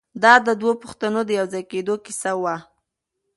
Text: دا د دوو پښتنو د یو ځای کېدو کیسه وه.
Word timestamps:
دا 0.23 0.33
د 0.47 0.49
دوو 0.59 0.71
پښتنو 0.83 1.19
د 1.25 1.29
یو 1.39 1.47
ځای 1.53 1.63
کېدو 1.71 1.95
کیسه 2.05 2.31
وه. 2.41 2.55